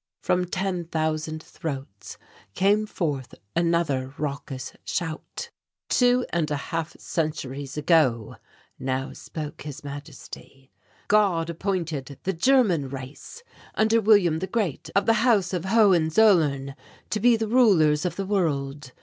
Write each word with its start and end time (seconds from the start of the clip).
From 0.23 0.45
ten 0.45 0.85
thousand 0.85 1.43
throats 1.43 2.17
came 2.55 2.87
forth 2.87 3.35
another 3.55 4.15
raucous 4.17 4.73
shout. 4.83 5.51
"Two 5.89 6.25
and 6.33 6.49
a 6.49 6.55
half 6.55 6.99
centuries 6.99 7.77
ago," 7.77 8.37
now 8.79 9.13
spoke 9.13 9.61
His 9.61 9.83
Majesty, 9.83 10.71
"God 11.07 11.51
appointed 11.51 12.17
the 12.23 12.33
German 12.33 12.89
race, 12.89 13.43
under 13.75 14.01
William 14.01 14.39
the 14.39 14.47
Great, 14.47 14.89
of 14.95 15.05
the 15.05 15.13
House 15.21 15.53
of 15.53 15.65
Hohenzollern, 15.65 16.73
to 17.11 17.19
be 17.19 17.35
the 17.35 17.47
rulers 17.47 18.03
of 18.03 18.15
the 18.15 18.25
world. 18.25 18.93